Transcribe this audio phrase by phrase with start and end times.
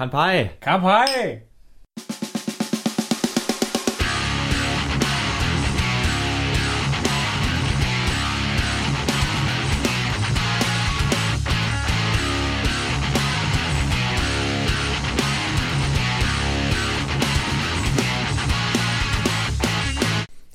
[0.00, 0.48] Kanpai!
[0.60, 1.42] Kanpai!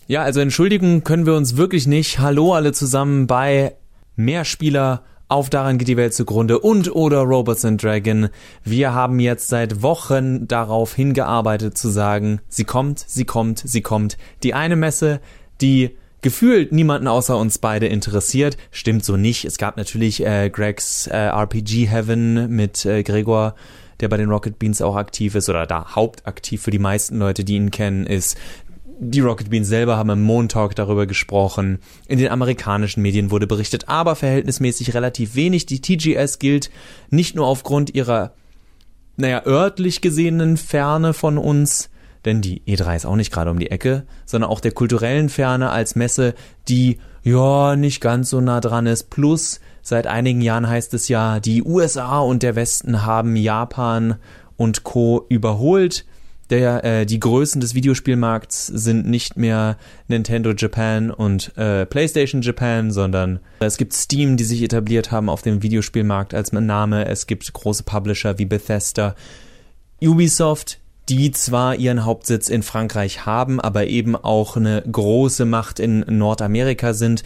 [0.07, 2.17] Ja, also entschuldigen können wir uns wirklich nicht.
[2.17, 3.75] Hallo alle zusammen bei
[4.15, 5.03] Mehrspieler
[5.35, 8.29] auf Daran geht die Welt zugrunde und oder Robots and Dragon.
[8.63, 14.17] Wir haben jetzt seit Wochen darauf hingearbeitet zu sagen, sie kommt, sie kommt, sie kommt.
[14.43, 15.19] Die eine Messe,
[15.59, 19.43] die gefühlt niemanden außer uns beide interessiert, stimmt so nicht.
[19.43, 23.55] Es gab natürlich äh, Gregs äh, RPG Heaven mit äh, Gregor
[23.99, 27.43] der bei den Rocket Beans auch aktiv ist oder da hauptaktiv für die meisten Leute,
[27.43, 28.37] die ihn kennen, ist
[28.99, 31.79] die Rocket Beans selber haben im Montalk darüber gesprochen.
[32.07, 35.65] In den amerikanischen Medien wurde berichtet, aber verhältnismäßig relativ wenig.
[35.65, 36.69] Die TGS gilt
[37.09, 38.33] nicht nur aufgrund ihrer,
[39.17, 41.89] naja, örtlich gesehenen Ferne von uns,
[42.25, 45.69] denn die E3 ist auch nicht gerade um die Ecke, sondern auch der kulturellen Ferne
[45.69, 46.33] als Messe,
[46.67, 49.09] die ja nicht ganz so nah dran ist.
[49.09, 54.15] Plus, seit einigen Jahren heißt es ja, die USA und der Westen haben Japan
[54.57, 55.25] und Co.
[55.29, 56.05] überholt
[56.49, 62.91] der, äh, die Größen des Videospielmarkts sind nicht mehr Nintendo Japan und äh, PlayStation Japan,
[62.91, 67.05] sondern es gibt Steam, die sich etabliert haben auf dem Videospielmarkt als Name.
[67.05, 69.15] Es gibt große Publisher wie Bethesda,
[70.01, 70.79] Ubisoft,
[71.09, 76.93] die zwar ihren Hauptsitz in Frankreich haben, aber eben auch eine große Macht in Nordamerika
[76.93, 77.23] sind.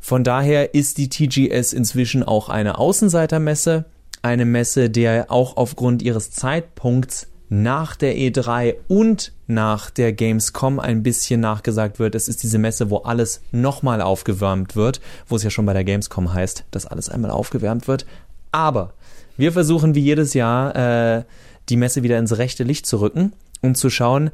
[0.00, 3.86] Von daher ist die TGS inzwischen auch eine Außenseitermesse,
[4.22, 11.02] eine Messe, der auch aufgrund ihres Zeitpunkts nach der E3 und nach der Gamescom ein
[11.02, 12.14] bisschen nachgesagt wird.
[12.14, 15.84] Es ist diese Messe, wo alles nochmal aufgewärmt wird, wo es ja schon bei der
[15.84, 18.06] Gamescom heißt, dass alles einmal aufgewärmt wird.
[18.52, 18.94] Aber
[19.36, 21.24] wir versuchen wie jedes Jahr äh,
[21.68, 24.30] die Messe wieder ins rechte Licht zu rücken und zu schauen,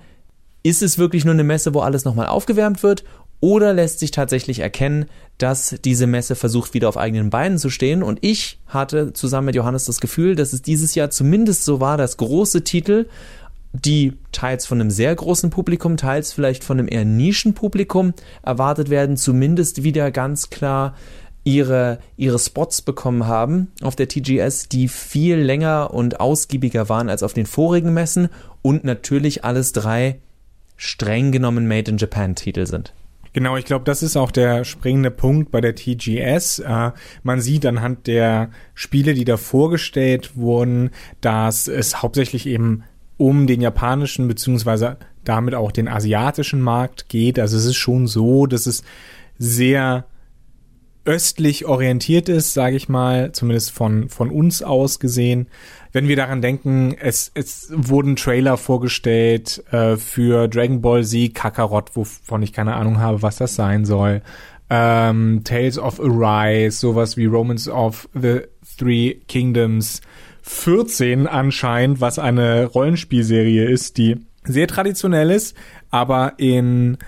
[0.62, 3.04] ist es wirklich nur eine Messe, wo alles nochmal aufgewärmt wird
[3.40, 5.06] oder lässt sich tatsächlich erkennen,
[5.38, 8.02] dass diese Messe versucht, wieder auf eigenen Beinen zu stehen?
[8.02, 11.96] Und ich hatte zusammen mit Johannes das Gefühl, dass es dieses Jahr zumindest so war,
[11.96, 13.06] dass große Titel,
[13.72, 19.16] die teils von einem sehr großen Publikum, teils vielleicht von einem eher Nischenpublikum erwartet werden,
[19.16, 20.94] zumindest wieder ganz klar
[21.44, 27.22] ihre, ihre Spots bekommen haben auf der TGS, die viel länger und ausgiebiger waren als
[27.22, 28.28] auf den vorigen Messen
[28.60, 30.20] und natürlich alles drei
[30.76, 32.92] streng genommen Made in Japan Titel sind.
[33.32, 36.58] Genau, ich glaube, das ist auch der springende Punkt bei der TGS.
[36.60, 36.90] Äh,
[37.22, 42.82] man sieht anhand der Spiele, die da vorgestellt wurden, dass es hauptsächlich eben
[43.16, 47.38] um den japanischen beziehungsweise damit auch den asiatischen Markt geht.
[47.38, 48.82] Also es ist schon so, dass es
[49.38, 50.06] sehr
[51.04, 55.48] östlich orientiert ist, sage ich mal, zumindest von, von uns aus gesehen.
[55.92, 61.96] Wenn wir daran denken, es, es wurden Trailer vorgestellt äh, für Dragon Ball Z Kakarot,
[61.96, 64.22] wovon ich keine Ahnung habe, was das sein soll.
[64.68, 68.42] Ähm, Tales of Arise, sowas wie Romans of the
[68.78, 70.00] Three Kingdoms
[70.42, 75.56] 14 anscheinend, was eine Rollenspielserie ist, die sehr traditionell ist,
[75.90, 76.98] aber in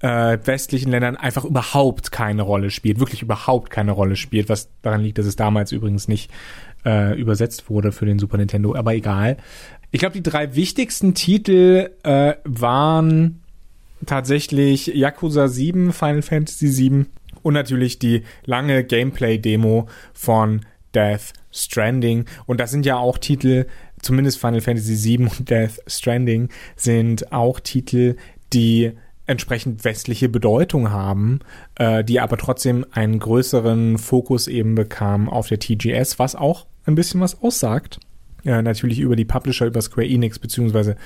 [0.00, 5.02] äh, westlichen Ländern einfach überhaupt keine Rolle spielt, wirklich überhaupt keine Rolle spielt, was daran
[5.02, 6.30] liegt, dass es damals übrigens nicht
[6.84, 9.36] äh, übersetzt wurde für den Super Nintendo, aber egal.
[9.90, 13.40] Ich glaube, die drei wichtigsten Titel äh, waren
[14.06, 17.06] tatsächlich Yakuza 7, Final Fantasy 7
[17.42, 20.60] und natürlich die lange Gameplay-Demo von
[20.94, 22.26] Death Stranding.
[22.46, 23.66] Und das sind ja auch Titel,
[24.00, 28.16] zumindest Final Fantasy 7 und Death Stranding sind auch Titel,
[28.52, 28.92] die
[29.28, 31.40] entsprechend westliche Bedeutung haben,
[31.76, 36.94] äh, die aber trotzdem einen größeren Fokus eben bekamen auf der TGS, was auch ein
[36.94, 38.00] bisschen was aussagt.
[38.44, 40.96] Ja, natürlich über die Publisher, über Square Enix beziehungsweise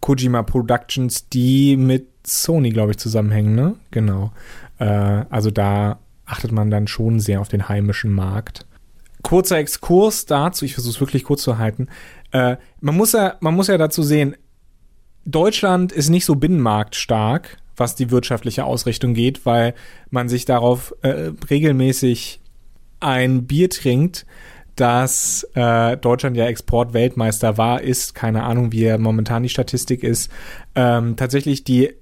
[0.00, 3.74] Kojima Productions, die mit Sony, glaube ich, zusammenhängen, ne?
[3.90, 4.32] Genau.
[4.78, 8.64] Äh, also da achtet man dann schon sehr auf den heimischen Markt.
[9.22, 11.88] Kurzer Exkurs dazu, ich versuche es wirklich kurz zu halten.
[12.30, 14.36] Äh, man, muss ja, man muss ja dazu sehen,
[15.24, 19.74] Deutschland ist nicht so binnenmarktstark was die wirtschaftliche Ausrichtung geht, weil
[20.10, 22.40] man sich darauf äh, regelmäßig
[23.00, 24.26] ein Bier trinkt,
[24.76, 30.30] dass äh, Deutschland ja Exportweltmeister war, ist, keine Ahnung, wie momentan die Statistik ist,
[30.74, 31.94] ähm, tatsächlich die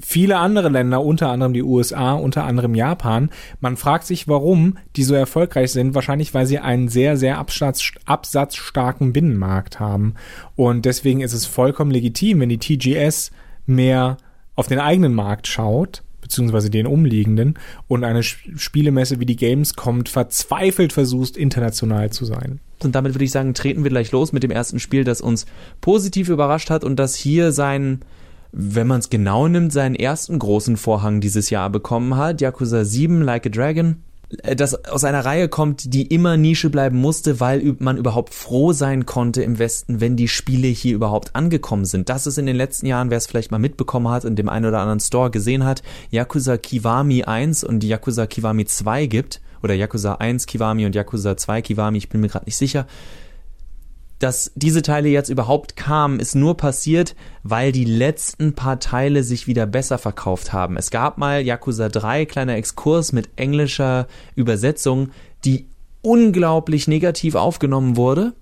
[0.00, 3.30] viele andere Länder, unter anderem die USA, unter anderem Japan.
[3.60, 5.94] Man fragt sich, warum die so erfolgreich sind.
[5.94, 10.14] Wahrscheinlich, weil sie einen sehr, sehr absatz, absatzstarken Binnenmarkt haben.
[10.56, 13.32] Und deswegen ist es vollkommen legitim, wenn die TGS
[13.66, 14.16] mehr
[14.60, 17.58] auf den eigenen Markt schaut beziehungsweise den umliegenden
[17.88, 22.60] und eine Spielemesse wie die Games kommt verzweifelt versucht, international zu sein.
[22.84, 25.46] Und damit würde ich sagen, treten wir gleich los mit dem ersten Spiel, das uns
[25.80, 28.00] positiv überrascht hat und das hier sein,
[28.52, 32.40] wenn man es genau nimmt, seinen ersten großen Vorhang dieses Jahr bekommen hat.
[32.40, 33.96] Yakuza 7 Like a Dragon.
[34.42, 38.72] Äh, das aus einer Reihe kommt, die immer Nische bleiben musste, weil man überhaupt froh
[38.72, 42.08] sein konnte im Westen, wenn die Spiele hier überhaupt angekommen sind.
[42.08, 44.66] Das ist in den letzten Jahren, wer es vielleicht mal mitbekommen hat, in dem einen
[44.66, 50.14] oder anderen Store gesehen hat, Yakuza Kiwami 1 und Yakuza Kiwami 2 gibt, oder Yakuza
[50.14, 52.86] 1 Kiwami und Yakuza 2 Kiwami, ich bin mir gerade nicht sicher
[54.20, 59.46] dass diese Teile jetzt überhaupt kamen, ist nur passiert, weil die letzten paar Teile sich
[59.46, 60.76] wieder besser verkauft haben.
[60.76, 64.06] Es gab mal Yakuza 3, kleiner Exkurs mit englischer
[64.36, 65.08] Übersetzung,
[65.44, 65.66] die
[66.02, 68.34] unglaublich negativ aufgenommen wurde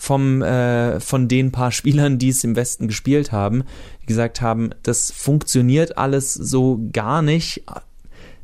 [0.00, 3.64] vom äh, von den paar Spielern, die es im Westen gespielt haben,
[4.02, 7.62] die gesagt haben, das funktioniert alles so gar nicht.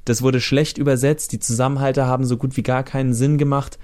[0.05, 3.79] Das wurde schlecht übersetzt, die Zusammenhalte haben so gut wie gar keinen Sinn gemacht.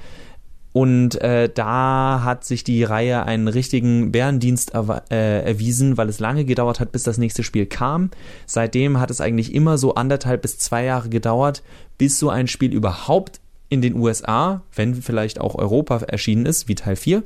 [0.73, 6.45] Und äh, da hat sich die Reihe einen richtigen Bärendienst äh, erwiesen, weil es lange
[6.45, 8.11] gedauert hat, bis das nächste Spiel kam.
[8.47, 11.63] Seitdem hat es eigentlich immer so anderthalb bis zwei Jahre gedauert,
[11.99, 16.75] bis so ein Spiel überhaupt in den USA, wenn vielleicht auch Europa erschienen ist, wie
[16.75, 17.23] Teil 4.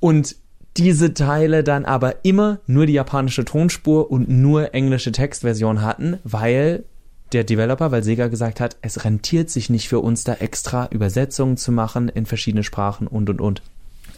[0.00, 0.36] Und
[0.76, 6.84] diese Teile dann aber immer nur die japanische Tonspur und nur englische Textversion hatten, weil
[7.32, 11.56] der Developer, weil Sega gesagt hat, es rentiert sich nicht für uns, da extra Übersetzungen
[11.56, 13.62] zu machen in verschiedene Sprachen und und und.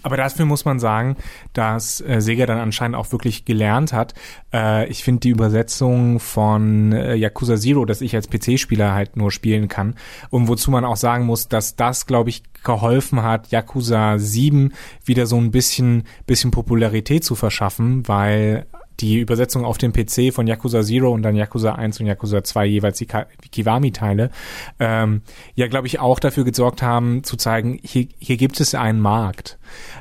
[0.02, 1.16] Aber dafür muss man sagen,
[1.52, 4.14] dass äh, Sega dann anscheinend auch wirklich gelernt hat.
[4.52, 9.30] Äh, ich finde die Übersetzung von äh, Yakuza Zero, dass ich als PC-Spieler halt nur
[9.30, 9.96] spielen kann.
[10.30, 14.72] Und wozu man auch sagen muss, dass das, glaube ich, geholfen hat, Yakuza 7
[15.04, 18.66] wieder so ein bisschen, bisschen Popularität zu verschaffen, weil
[19.00, 22.66] die Übersetzung auf dem PC von Yakuza Zero und dann Yakuza 1 und Yakuza 2
[22.66, 24.30] jeweils die Kiwami-Teile,
[24.78, 25.22] ähm,
[25.54, 29.58] ja, glaube ich, auch dafür gesorgt haben, zu zeigen, hier, hier gibt es einen Markt.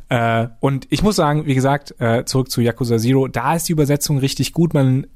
[0.10, 3.74] Äh, und ich muss sagen, wie gesagt, äh, zurück zu Yakuza Zero, da ist die
[3.74, 4.74] Übersetzung richtig gut.
[4.74, 5.08] Man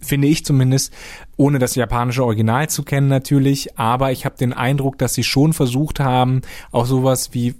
[0.00, 0.92] finde ich zumindest,
[1.36, 5.52] ohne das japanische Original zu kennen natürlich, aber ich habe den Eindruck, dass sie schon
[5.52, 6.40] versucht haben,
[6.72, 7.54] auch sowas wie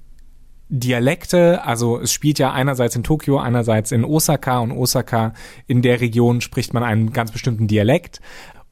[0.70, 5.34] Dialekte, also es spielt ja einerseits in Tokio, einerseits in Osaka und Osaka
[5.66, 8.20] in der Region spricht man einen ganz bestimmten Dialekt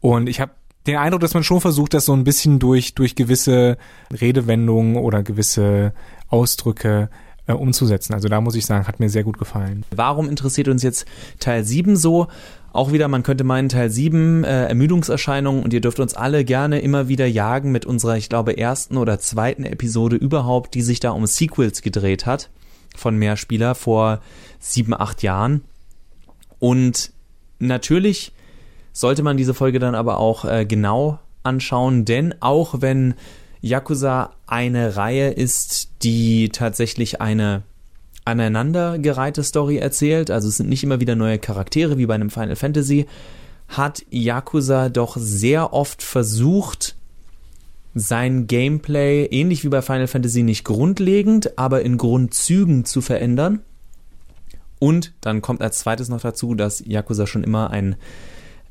[0.01, 0.53] und ich habe
[0.87, 3.77] den Eindruck, dass man schon versucht, das so ein bisschen durch durch gewisse
[4.13, 5.93] Redewendungen oder gewisse
[6.29, 7.11] Ausdrücke
[7.49, 8.15] äh, umzusetzen.
[8.15, 9.85] Also da muss ich sagen, hat mir sehr gut gefallen.
[9.91, 11.07] Warum interessiert uns jetzt
[11.41, 12.29] Teil 7 so?
[12.73, 16.81] Auch wieder, man könnte meinen, Teil 7, äh, Ermüdungserscheinungen und ihr dürft uns alle gerne
[16.81, 21.11] immer wieder jagen mit unserer, ich glaube, ersten oder zweiten Episode überhaupt, die sich da
[21.11, 22.51] um Sequels gedreht hat
[22.95, 24.21] von Mehrspieler vor
[24.59, 25.63] sieben, acht Jahren.
[26.59, 27.13] Und
[27.59, 28.33] natürlich
[28.93, 33.15] sollte man diese Folge dann aber auch äh, genau anschauen, denn auch wenn
[33.61, 37.63] Yakuza eine Reihe ist, die tatsächlich eine
[38.29, 42.57] aneinandergereihte Story erzählt, also es sind nicht immer wieder neue Charaktere wie bei einem Final
[42.57, 43.07] Fantasy,
[43.69, 46.97] hat Yakuza doch sehr oft versucht,
[47.95, 53.61] sein Gameplay, ähnlich wie bei Final Fantasy, nicht grundlegend, aber in Grundzügen zu verändern.
[54.79, 57.97] Und dann kommt als zweites noch dazu, dass Yakuza schon immer ein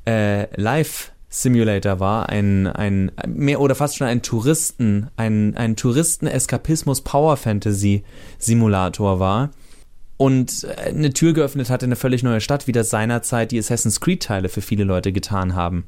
[0.06, 7.02] äh, Live- Simulator war, ein, ein mehr oder fast schon ein Touristen, ein, ein Touristen-Eskapismus
[7.02, 8.04] Power Fantasy
[8.38, 9.52] Simulator war
[10.16, 14.00] und eine Tür geöffnet hat in eine völlig neue Stadt, wie das seinerzeit die Assassin's
[14.00, 15.86] Creed Teile für viele Leute getan haben.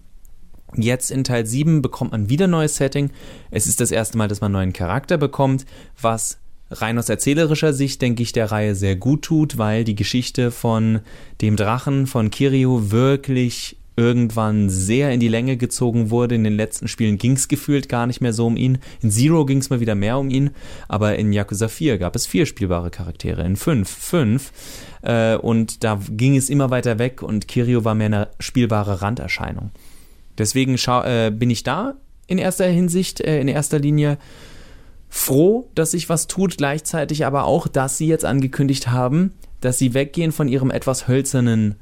[0.76, 3.10] Jetzt in Teil 7 bekommt man wieder neues Setting.
[3.50, 5.66] Es ist das erste Mal, dass man einen neuen Charakter bekommt,
[6.00, 6.38] was
[6.70, 11.00] rein aus erzählerischer Sicht, denke ich, der Reihe sehr gut tut, weil die Geschichte von
[11.42, 16.36] dem Drachen von Kiryu wirklich irgendwann sehr in die Länge gezogen wurde.
[16.36, 18.78] In den letzten Spielen ging es gefühlt gar nicht mehr so um ihn.
[19.02, 20.52] In Zero ging es mal wieder mehr um ihn,
[20.88, 24.54] aber in Yakuza 4 gab es vier spielbare Charaktere, in 5 fünf.
[25.02, 29.72] Äh, und da ging es immer weiter weg und Kirio war mehr eine spielbare Randerscheinung.
[30.38, 31.96] Deswegen äh, bin ich da
[32.28, 34.18] in erster Hinsicht, äh, in erster Linie
[35.10, 39.94] froh, dass sich was tut, gleichzeitig aber auch, dass sie jetzt angekündigt haben, dass sie
[39.94, 41.76] weggehen von ihrem etwas hölzernen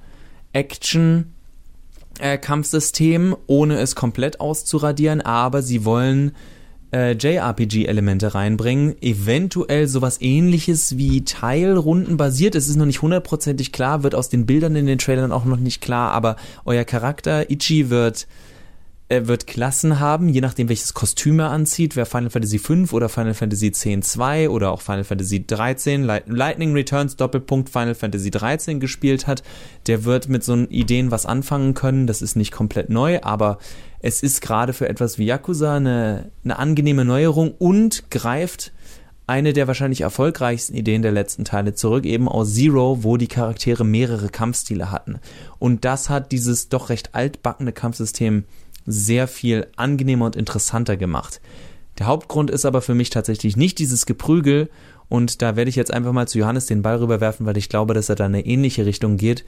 [0.51, 1.33] Action
[2.19, 6.33] äh, Kampfsystem, ohne es komplett auszuradieren, aber sie wollen
[6.91, 12.55] äh, JRPG-Elemente reinbringen, eventuell sowas ähnliches wie Teilrunden basiert.
[12.55, 15.57] Es ist noch nicht hundertprozentig klar, wird aus den Bildern in den Trailern auch noch
[15.57, 18.27] nicht klar, aber euer Charakter Ichi wird
[19.10, 23.08] er wird Klassen haben, je nachdem welches Kostüm er anzieht, wer Final Fantasy V oder
[23.08, 29.26] Final Fantasy X-2 oder auch Final Fantasy 13, Lightning Returns Doppelpunkt Final Fantasy 13 gespielt
[29.26, 29.44] hat,
[29.88, 32.06] der wird mit so Ideen was anfangen können.
[32.06, 33.60] Das ist nicht komplett neu, aber
[34.00, 38.74] es ist gerade für etwas wie Yakuza eine, eine angenehme Neuerung und greift
[39.28, 43.84] eine der wahrscheinlich erfolgreichsten Ideen der letzten Teile zurück, eben aus Zero, wo die Charaktere
[43.84, 45.20] mehrere Kampfstile hatten.
[45.60, 48.46] Und das hat dieses doch recht altbackene Kampfsystem
[48.88, 51.41] sehr viel angenehmer und interessanter gemacht.
[52.00, 54.70] Der Hauptgrund ist aber für mich tatsächlich nicht dieses Geprügel
[55.10, 57.94] und da werde ich jetzt einfach mal zu Johannes den Ball rüberwerfen, weil ich glaube,
[57.94, 59.46] dass er da eine ähnliche Richtung geht.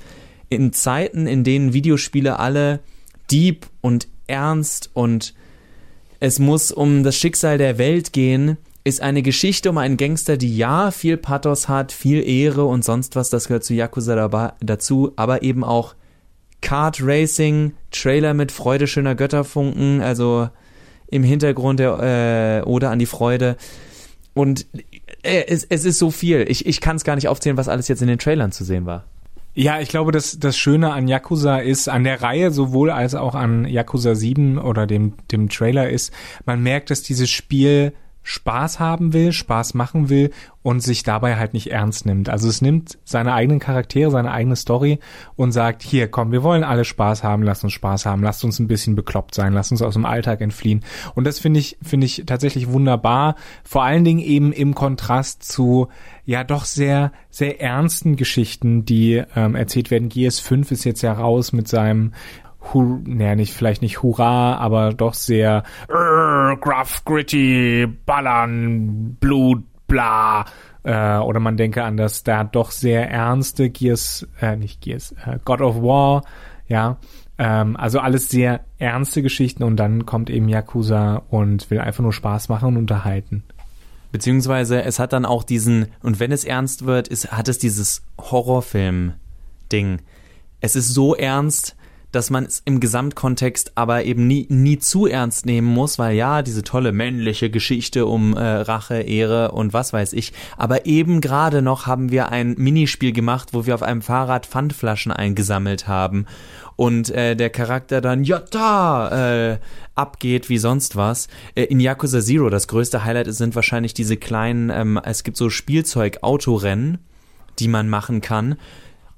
[0.50, 2.80] In Zeiten, in denen Videospiele alle
[3.32, 5.34] deep und ernst und
[6.20, 10.56] es muss um das Schicksal der Welt gehen, ist eine Geschichte um einen Gangster, die
[10.56, 15.44] ja viel Pathos hat, viel Ehre und sonst was, das gehört zu Yakuza dazu, aber
[15.44, 15.96] eben auch
[16.62, 20.50] Kart Racing, Trailer mit Freude schöner Götterfunken, also
[21.08, 23.58] im Hintergrund der äh, Ode an die Freude.
[24.34, 24.68] Und
[25.24, 26.46] äh, es, es ist so viel.
[26.48, 28.86] Ich, ich kann es gar nicht aufzählen, was alles jetzt in den Trailern zu sehen
[28.86, 29.06] war.
[29.56, 33.36] Ja, ich glaube, das, das Schöne an Yakuza ist, an der Reihe sowohl als auch
[33.36, 36.14] an Yakuza 7 oder dem, dem Trailer ist,
[36.46, 37.94] man merkt, dass dieses Spiel
[38.30, 40.30] Spaß haben will, Spaß machen will
[40.62, 42.30] und sich dabei halt nicht ernst nimmt.
[42.30, 45.00] Also es nimmt seine eigenen Charaktere, seine eigene Story
[45.36, 48.60] und sagt, hier, komm, wir wollen alle Spaß haben, lasst uns Spaß haben, lasst uns
[48.60, 50.86] ein bisschen bekloppt sein, lasst uns aus dem Alltag entfliehen.
[51.16, 53.34] Und das finde ich, finde ich tatsächlich wunderbar.
[53.64, 55.88] Vor allen Dingen eben im Kontrast zu,
[56.24, 60.10] ja, doch sehr, sehr ernsten Geschichten, die ähm, erzählt werden.
[60.10, 62.12] GS5 ist jetzt ja raus mit seinem
[62.62, 70.46] Hur naja, nicht, vielleicht nicht Hurra, aber doch sehr äh, gruff, gritty, ballern, Blut, bla.
[70.84, 75.40] Äh, oder man denke an das da doch sehr ernste Gears, äh, nicht Gears, äh,
[75.44, 76.24] God of War,
[76.68, 76.98] ja.
[77.38, 82.14] Ähm, also alles sehr ernste Geschichten und dann kommt eben Yakuza und will einfach nur
[82.14, 83.44] Spaß machen und unterhalten.
[84.12, 88.04] Beziehungsweise es hat dann auch diesen, und wenn es ernst wird, ist, hat es dieses
[88.20, 90.02] Horrorfilm-Ding.
[90.62, 91.76] Es ist so ernst,
[92.12, 96.42] dass man es im Gesamtkontext aber eben nie, nie zu ernst nehmen muss, weil ja,
[96.42, 101.62] diese tolle männliche Geschichte um äh, Rache, Ehre und was weiß ich, aber eben gerade
[101.62, 106.26] noch haben wir ein Minispiel gemacht, wo wir auf einem Fahrrad Pfandflaschen eingesammelt haben.
[106.76, 109.60] Und äh, der Charakter dann ja da äh,
[109.96, 111.28] abgeht wie sonst was.
[111.54, 115.50] Äh, in Yakuza Zero das größte Highlight sind wahrscheinlich diese kleinen, ähm, es gibt so
[115.50, 117.00] Spielzeug-Autorennen,
[117.60, 118.56] die man machen kann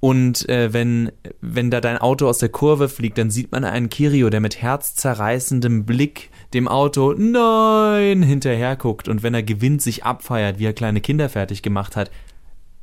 [0.01, 3.89] und äh, wenn, wenn da dein Auto aus der Kurve fliegt, dann sieht man einen
[3.89, 10.03] Kirio, der mit herzzerreißendem Blick dem Auto Nein hinterher guckt und wenn er gewinnt, sich
[10.03, 12.10] abfeiert, wie er kleine Kinder fertig gemacht hat.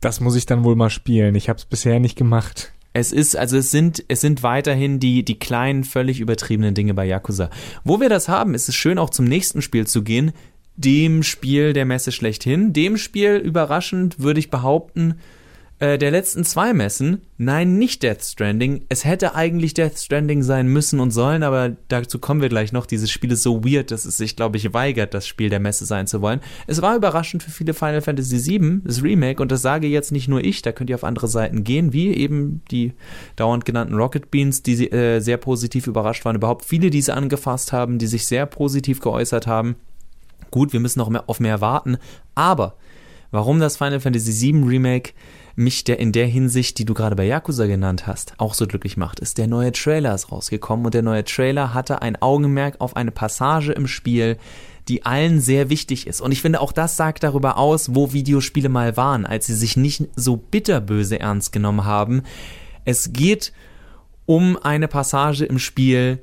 [0.01, 1.35] Das muss ich dann wohl mal spielen.
[1.35, 2.73] Ich habe es bisher nicht gemacht.
[2.93, 7.05] Es ist, also es sind, es sind weiterhin die, die kleinen, völlig übertriebenen Dinge bei
[7.05, 7.51] Yakuza.
[7.83, 10.31] Wo wir das haben, ist es schön, auch zum nächsten Spiel zu gehen.
[10.77, 12.73] Dem Spiel der Messe schlechthin.
[12.73, 15.17] Dem Spiel, überraschend, würde ich behaupten,
[15.81, 18.85] äh, der letzten zwei Messen, nein, nicht Death Stranding.
[18.89, 22.85] Es hätte eigentlich Death Stranding sein müssen und sollen, aber dazu kommen wir gleich noch.
[22.85, 25.87] Dieses Spiel ist so weird, dass es sich, glaube ich, weigert, das Spiel der Messe
[25.87, 26.41] sein zu wollen.
[26.67, 30.27] Es war überraschend für viele Final Fantasy VII, das Remake, und das sage jetzt nicht
[30.27, 32.93] nur ich, da könnt ihr auf andere Seiten gehen, wie eben die
[33.37, 37.73] dauernd genannten Rocket Beans, die äh, sehr positiv überrascht waren, überhaupt viele, die sie angefasst
[37.73, 39.77] haben, die sich sehr positiv geäußert haben.
[40.51, 41.99] Gut, wir müssen noch mehr, auf mehr warten,
[42.35, 42.75] aber
[43.31, 45.13] warum das Final Fantasy VII Remake
[45.59, 48.97] mich der in der Hinsicht, die du gerade bei Yakuza genannt hast, auch so glücklich
[48.97, 52.97] macht, ist der neue Trailer ist rausgekommen und der neue Trailer hatte ein Augenmerk auf
[52.97, 54.39] eine Passage im Spiel,
[54.87, 56.21] die allen sehr wichtig ist.
[56.21, 59.77] Und ich finde, auch das sagt darüber aus, wo Videospiele mal waren, als sie sich
[59.77, 62.23] nicht so bitterböse ernst genommen haben.
[62.85, 63.53] Es geht
[64.25, 66.21] um eine Passage im Spiel,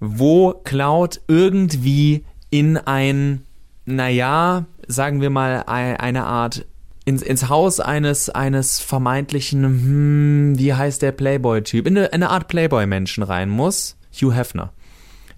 [0.00, 3.42] wo Cloud irgendwie in ein,
[3.84, 6.64] naja, sagen wir mal, eine Art
[7.04, 12.48] ins, ins Haus eines, eines vermeintlichen, hm, wie heißt der Playboy-Typ, in eine, eine Art
[12.48, 14.72] Playboy-Menschen rein muss, Hugh Hefner.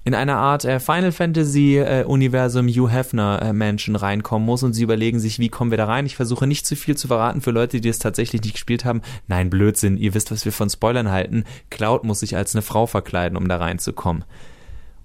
[0.04, 5.18] In eine Art äh, Final Fantasy-Universum äh, Hugh Hefner-Menschen äh, reinkommen muss und sie überlegen
[5.18, 6.06] sich, wie kommen wir da rein.
[6.06, 9.02] Ich versuche nicht zu viel zu verraten für Leute, die es tatsächlich nicht gespielt haben.
[9.26, 11.42] Nein, Blödsinn, ihr wisst, was wir von Spoilern halten.
[11.70, 14.24] Cloud muss sich als eine Frau verkleiden, um da reinzukommen.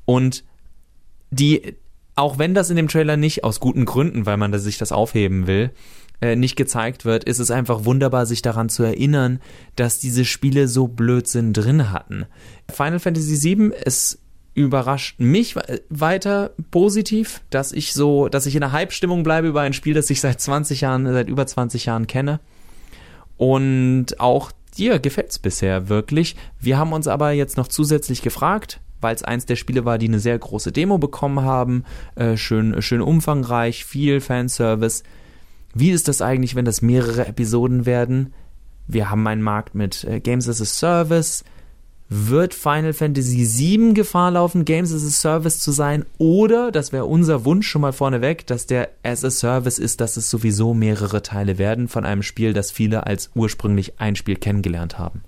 [0.06, 0.44] Und
[1.32, 1.78] die,
[2.16, 5.48] auch wenn das in dem Trailer nicht aus guten Gründen, weil man sich das aufheben
[5.48, 5.72] will,
[6.22, 9.40] äh, nicht gezeigt wird, ist es einfach wunderbar, sich daran zu erinnern,
[9.76, 12.26] dass diese Spiele so Blödsinn drin hatten.
[12.72, 14.20] Final Fantasy VII, es
[14.54, 15.56] überrascht mich
[15.90, 20.10] weiter positiv, dass ich so, dass ich in einer Hype-Stimmung bleibe über ein Spiel, das
[20.10, 22.40] ich seit 20 Jahren, seit über 20 Jahren kenne.
[23.38, 26.36] Und auch dir gefällt's bisher wirklich.
[26.60, 30.08] Wir haben uns aber jetzt noch zusätzlich gefragt, weil es eins der Spiele war, die
[30.08, 31.84] eine sehr große Demo bekommen haben.
[32.16, 35.04] Äh, schön, schön umfangreich, viel Fanservice.
[35.74, 38.34] Wie ist das eigentlich, wenn das mehrere Episoden werden?
[38.88, 41.44] Wir haben einen Markt mit äh, Games as a Service.
[42.14, 46.06] Wird Final Fantasy VII Gefahr laufen, Games as a Service zu sein?
[46.18, 50.18] Oder, das wäre unser Wunsch schon mal vorneweg, dass der as a Service ist, dass
[50.18, 55.00] es sowieso mehrere Teile werden von einem Spiel, das viele als ursprünglich ein Spiel kennengelernt
[55.00, 55.22] haben.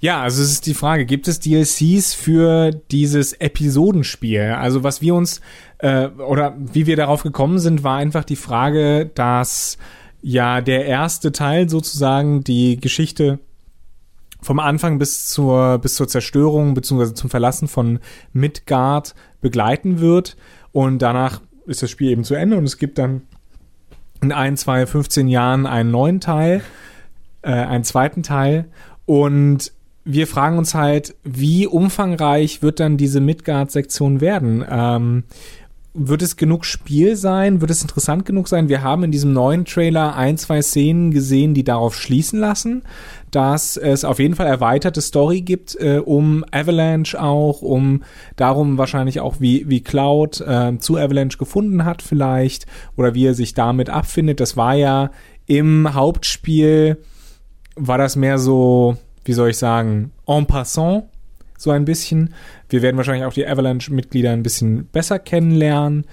[0.00, 4.54] Ja, also es ist die Frage, gibt es DLCs für dieses Episodenspiel?
[4.56, 5.40] Also was wir uns
[5.78, 9.76] äh, oder wie wir darauf gekommen sind, war einfach die Frage, dass
[10.22, 13.40] ja der erste Teil sozusagen die Geschichte
[14.40, 17.98] vom Anfang bis zur bis zur Zerstörung beziehungsweise zum Verlassen von
[18.32, 20.36] Midgard begleiten wird
[20.70, 23.22] und danach ist das Spiel eben zu Ende und es gibt dann
[24.22, 26.62] in ein, zwei, 15 Jahren einen neuen Teil,
[27.42, 28.66] äh, einen zweiten Teil
[29.06, 29.72] und
[30.10, 34.64] wir fragen uns halt, wie umfangreich wird dann diese Midgard-Sektion werden?
[34.66, 35.24] Ähm,
[35.92, 37.60] wird es genug Spiel sein?
[37.60, 38.70] Wird es interessant genug sein?
[38.70, 42.84] Wir haben in diesem neuen Trailer ein, zwei Szenen gesehen, die darauf schließen lassen,
[43.30, 48.02] dass es auf jeden Fall erweiterte Story gibt, äh, um Avalanche auch, um
[48.36, 52.64] darum wahrscheinlich auch, wie, wie Cloud äh, zu Avalanche gefunden hat vielleicht
[52.96, 54.40] oder wie er sich damit abfindet.
[54.40, 55.10] Das war ja
[55.44, 56.96] im Hauptspiel,
[57.76, 58.96] war das mehr so,
[59.28, 61.04] wie soll ich sagen, en passant,
[61.58, 62.34] so ein bisschen.
[62.68, 66.06] Wir werden wahrscheinlich auch die Avalanche-Mitglieder ein bisschen besser kennenlernen.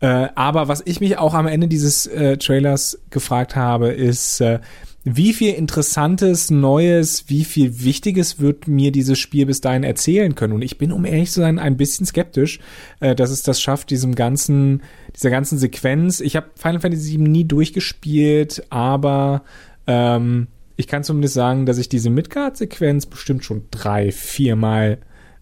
[0.00, 4.60] Äh, aber was ich mich auch am Ende dieses äh, Trailers gefragt habe, ist, äh,
[5.04, 10.54] wie viel Interessantes, Neues, wie viel Wichtiges wird mir dieses Spiel bis dahin erzählen können?
[10.54, 12.60] Und ich bin, um ehrlich zu sein, ein bisschen skeptisch,
[13.00, 14.82] äh, dass es das schafft, diesem ganzen,
[15.14, 16.20] dieser ganzen Sequenz.
[16.20, 19.42] Ich habe Final Fantasy VII nie durchgespielt, aber
[19.86, 24.98] ähm, ich kann zumindest sagen, dass ich diese Midgard-Sequenz bestimmt schon drei, viermal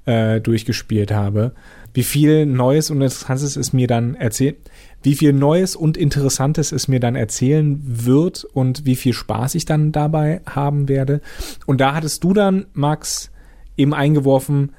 [0.06, 1.52] äh, durchgespielt habe.
[1.92, 4.56] Wie viel Neues und Interessantes es mir dann erzählt,
[5.02, 9.64] wie viel Neues und Interessantes es mir dann erzählen wird und wie viel Spaß ich
[9.64, 11.20] dann dabei haben werde.
[11.66, 13.30] Und da hattest du dann, Max,
[13.76, 14.72] eben eingeworfen,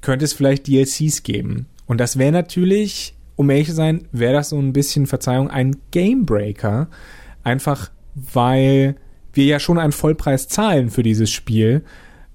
[0.00, 1.66] könnte es vielleicht DLCs geben.
[1.86, 5.76] Und das wäre natürlich, um ehrlich zu sein, wäre das so ein bisschen, Verzeihung, ein
[5.90, 6.88] Gamebreaker.
[7.44, 8.96] Einfach weil
[9.38, 11.84] wir ja schon einen Vollpreis zahlen für dieses Spiel,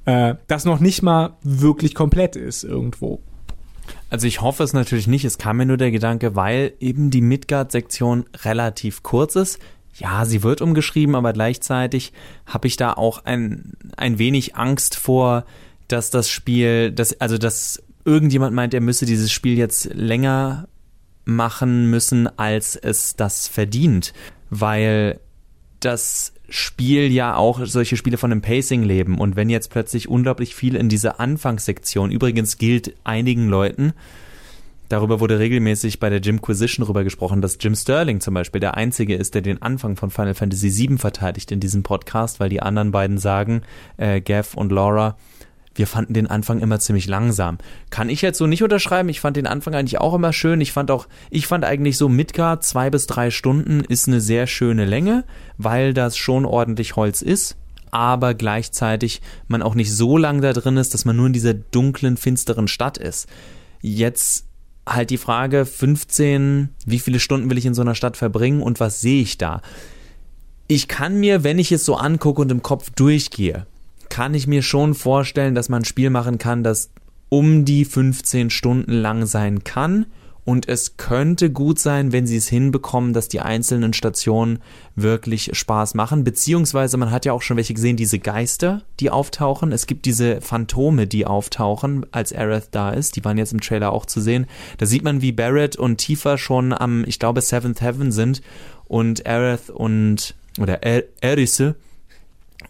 [0.05, 3.20] äh, das noch nicht mal wirklich komplett ist irgendwo.
[4.09, 7.22] Also ich hoffe es natürlich nicht, es kam mir nur der Gedanke, weil eben die
[7.22, 9.59] Midgard-Sektion relativ kurz ist.
[9.96, 12.13] Ja, sie wird umgeschrieben, aber gleichzeitig
[12.46, 15.46] habe ich da auch ein, ein wenig Angst vor,
[15.87, 20.68] dass das Spiel, dass, also dass irgendjemand meint, er müsse dieses Spiel jetzt länger
[21.25, 24.13] machen müssen, als es das verdient.
[24.50, 25.20] Weil
[25.85, 29.17] das Spiel ja auch solche Spiele von einem Pacing leben.
[29.17, 33.93] Und wenn jetzt plötzlich unglaublich viel in diese Anfangssektion, übrigens gilt einigen Leuten,
[34.89, 39.15] darüber wurde regelmäßig bei der Jimquisition rüber gesprochen, dass Jim Sterling zum Beispiel der Einzige
[39.15, 42.91] ist, der den Anfang von Final Fantasy VII verteidigt in diesem Podcast, weil die anderen
[42.91, 43.63] beiden sagen,
[43.98, 45.17] äh, Gav und Laura,
[45.75, 47.57] wir fanden den Anfang immer ziemlich langsam.
[47.90, 49.09] Kann ich jetzt so nicht unterschreiben.
[49.09, 50.62] Ich fand den Anfang eigentlich auch immer schön.
[50.62, 54.48] Ich fand auch, ich fand eigentlich so Midgard zwei bis drei Stunden ist eine sehr
[54.48, 55.24] schöne Länge,
[55.57, 57.57] weil das schon ordentlich Holz ist
[57.94, 61.53] aber gleichzeitig man auch nicht so lang da drin ist, dass man nur in dieser
[61.53, 63.27] dunklen, finsteren Stadt ist.
[63.81, 64.48] Jetzt
[64.88, 68.79] halt die Frage 15, wie viele Stunden will ich in so einer Stadt verbringen und
[68.79, 69.62] was sehe ich da?
[70.68, 73.68] Ich kann mir, wenn ich es so angucke und im Kopf durchgehe,
[74.14, 76.92] kann ich mir schon vorstellen, dass man ein Spiel machen kann, das
[77.30, 80.06] um die 15 Stunden lang sein kann.
[80.46, 84.60] Und es könnte gut sein, wenn sie es hinbekommen, dass die einzelnen Stationen
[84.96, 86.24] wirklich Spaß machen.
[86.24, 89.72] Beziehungsweise man hat ja auch schon welche gesehen, diese Geister, die auftauchen.
[89.72, 93.16] Es gibt diese Phantome, die auftauchen, als Aerith da ist.
[93.16, 94.46] Die waren jetzt im Trailer auch zu sehen.
[94.78, 98.44] Da sieht man, wie Barrett und Tifa schon am, ich glaube, Seventh Heaven sind.
[98.86, 101.78] Und Aerith und, oder Erise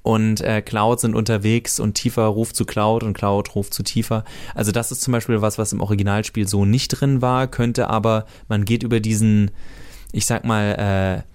[0.03, 4.23] und äh, Cloud sind unterwegs und Tifa ruft zu Cloud und Cloud ruft zu Tifa.
[4.53, 8.25] Also das ist zum Beispiel was, was im Originalspiel so nicht drin war, könnte aber,
[8.47, 9.51] man geht über diesen,
[10.11, 11.33] ich sag mal, äh,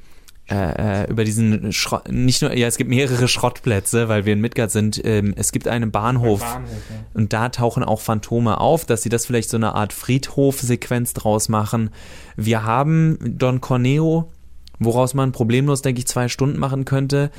[0.50, 4.70] äh, über diesen Schrott, nicht nur, ja, es gibt mehrere Schrottplätze, weil wir in Midgard
[4.70, 5.00] sind.
[5.04, 6.96] Ähm, es gibt einen Bahnhof, Bahnhof ja.
[7.14, 11.48] und da tauchen auch Phantome auf, dass sie das vielleicht so eine Art Friedhof-Sequenz draus
[11.48, 11.90] machen.
[12.36, 14.30] Wir haben Don Corneo,
[14.78, 17.30] woraus man problemlos, denke ich, zwei Stunden machen könnte.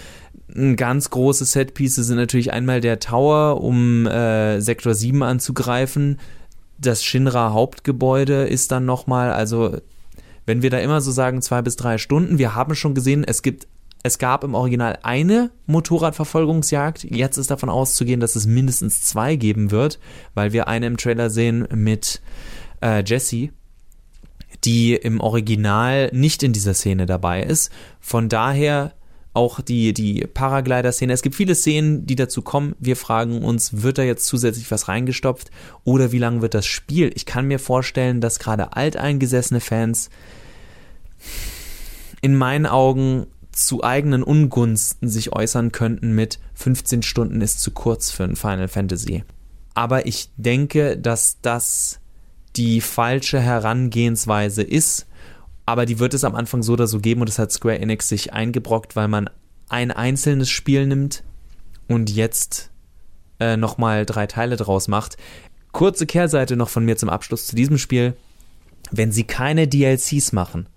[0.55, 6.19] Ein ganz großes Setpiece sind natürlich einmal der Tower, um äh, Sektor 7 anzugreifen.
[6.77, 9.77] Das Shinra Hauptgebäude ist dann nochmal, also
[10.45, 13.41] wenn wir da immer so sagen, zwei bis drei Stunden, wir haben schon gesehen, es
[13.41, 13.67] gibt
[14.01, 17.03] Es gab im Original eine Motorradverfolgungsjagd.
[17.03, 19.99] Jetzt ist davon auszugehen, dass es mindestens zwei geben wird,
[20.33, 22.21] weil wir eine im Trailer sehen mit
[22.81, 23.49] äh, Jesse,
[24.63, 27.71] die im Original nicht in dieser Szene dabei ist.
[27.99, 28.93] Von daher
[29.33, 31.13] auch die, die Paraglider-Szene.
[31.13, 32.75] Es gibt viele Szenen, die dazu kommen.
[32.79, 35.51] Wir fragen uns, wird da jetzt zusätzlich was reingestopft
[35.83, 37.11] oder wie lang wird das Spiel?
[37.15, 40.09] Ich kann mir vorstellen, dass gerade alteingesessene Fans
[42.21, 48.11] in meinen Augen zu eigenen Ungunsten sich äußern könnten mit 15 Stunden ist zu kurz
[48.11, 49.23] für ein Final Fantasy.
[49.73, 51.98] Aber ich denke, dass das
[52.59, 55.07] die falsche Herangehensweise ist,
[55.65, 58.09] aber die wird es am Anfang so oder so geben und das hat Square Enix
[58.09, 59.29] sich eingebrockt, weil man
[59.69, 61.23] ein einzelnes Spiel nimmt
[61.87, 62.69] und jetzt
[63.39, 65.15] äh, nochmal drei Teile draus macht.
[65.71, 68.17] Kurze Kehrseite noch von mir zum Abschluss zu diesem Spiel.
[68.91, 70.67] Wenn sie keine DLCs machen,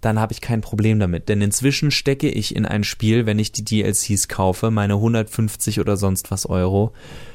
[0.00, 1.28] dann habe ich kein Problem damit.
[1.28, 5.98] Denn inzwischen stecke ich in ein Spiel, wenn ich die DLCs kaufe, meine 150 oder
[5.98, 6.94] sonst was Euro.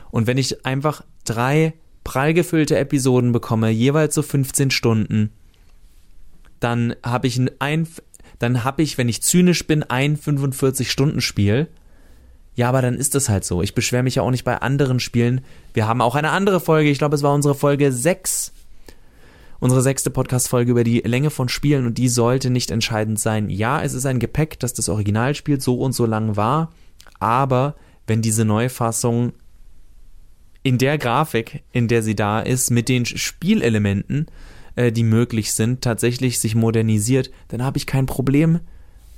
[0.10, 1.73] Und wenn ich einfach drei
[2.04, 5.32] prall gefüllte Episoden bekomme, jeweils so 15 Stunden,
[6.60, 7.88] dann habe ich ein,
[8.39, 11.68] dann habe ich, wenn ich zynisch bin, ein 45-Stunden-Spiel.
[12.56, 13.62] Ja, aber dann ist das halt so.
[13.63, 15.42] Ich beschwere mich ja auch nicht bei anderen Spielen.
[15.74, 18.54] Wir haben auch eine andere Folge, ich glaube, es war unsere Folge 6
[19.63, 23.50] unsere sechste Podcast-Folge über die Länge von Spielen und die sollte nicht entscheidend sein.
[23.50, 26.74] Ja, es ist ein Gepäck, dass das Originalspiel so und so lang war,
[27.18, 29.32] aber wenn diese Neufassung
[30.63, 34.28] in der Grafik, in der sie da ist, mit den Spielelementen,
[34.76, 38.60] äh, die möglich sind, tatsächlich sich modernisiert, dann habe ich kein Problem.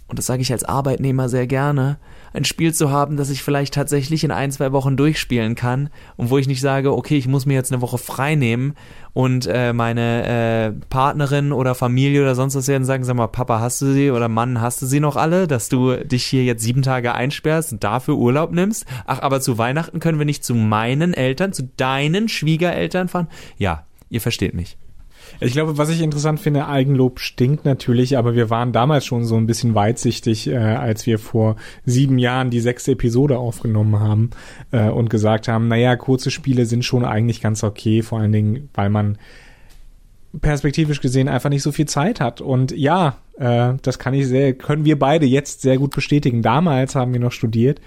[0.08, 1.97] Und das sage ich als Arbeitnehmer sehr gerne,
[2.36, 6.30] ein Spiel zu haben, das ich vielleicht tatsächlich in ein, zwei Wochen durchspielen kann und
[6.30, 8.76] wo ich nicht sage, okay, ich muss mir jetzt eine Woche frei nehmen
[9.13, 13.60] und äh, meine äh, Partnerin oder Familie oder sonst was werden sagen, sag mal, Papa,
[13.60, 16.63] hast du sie oder Mann, hast du sie noch alle, dass du dich hier jetzt
[16.63, 18.86] sieben Tage einsperrst und dafür Urlaub nimmst?
[19.06, 23.28] Ach, aber zu Weihnachten können wir nicht zu meinen Eltern, zu deinen Schwiegereltern fahren?
[23.58, 24.78] Ja, ihr versteht mich.
[25.39, 29.35] Ich glaube, was ich interessant finde, Eigenlob stinkt natürlich, aber wir waren damals schon so
[29.35, 34.29] ein bisschen weitsichtig, äh, als wir vor sieben Jahren die sechste Episode aufgenommen haben
[34.71, 38.69] äh, und gesagt haben, naja, kurze Spiele sind schon eigentlich ganz okay, vor allen Dingen,
[38.73, 39.17] weil man
[40.41, 42.41] perspektivisch gesehen einfach nicht so viel Zeit hat.
[42.41, 46.41] Und ja, äh, das kann ich sehr, können wir beide jetzt sehr gut bestätigen.
[46.41, 47.81] Damals haben wir noch studiert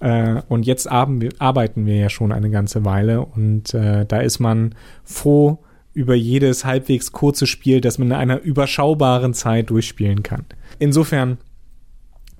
[0.00, 4.74] äh, und jetzt arbeiten wir ja schon eine ganze Weile und äh, da ist man
[5.04, 5.58] froh,
[5.94, 10.44] über jedes halbwegs kurze Spiel, das man in einer überschaubaren Zeit durchspielen kann.
[10.78, 11.38] Insofern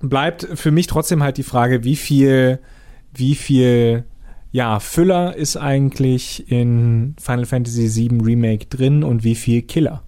[0.01, 2.59] bleibt für mich trotzdem halt die Frage, wie viel,
[3.13, 4.05] wie viel,
[4.51, 10.03] ja, Füller ist eigentlich in Final Fantasy VII Remake drin und wie viel Killer?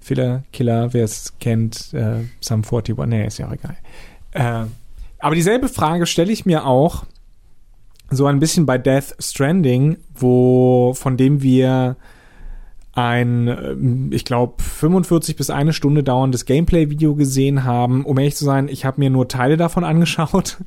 [0.00, 3.76] Filler, Killer, wer es kennt, äh, Sum 41, nee, ist ja auch egal.
[4.32, 4.66] Äh,
[5.18, 7.04] aber dieselbe Frage stelle ich mir auch
[8.10, 11.96] so ein bisschen bei Death Stranding, wo, von dem wir
[12.98, 18.04] ein, ähm, ich glaube, 45 bis eine Stunde dauerndes Gameplay-Video gesehen haben.
[18.04, 20.58] Um ehrlich zu sein, ich habe mir nur Teile davon angeschaut.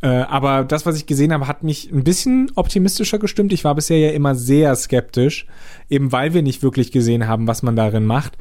[0.00, 3.52] Äh, aber das, was ich gesehen habe, hat mich ein bisschen optimistischer gestimmt.
[3.52, 5.46] Ich war bisher ja immer sehr skeptisch,
[5.90, 8.38] eben weil wir nicht wirklich gesehen haben, was man darin macht.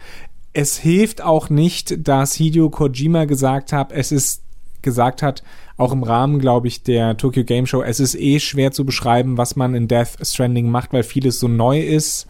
[0.54, 4.44] Es hilft auch nicht, dass Hideo Kojima gesagt hat, es ist
[4.84, 5.44] gesagt hat,
[5.78, 9.38] auch im Rahmen, glaube ich, der Tokyo Game Show, es ist eh schwer zu beschreiben,
[9.38, 12.28] was man in Death Stranding macht, weil vieles so neu ist.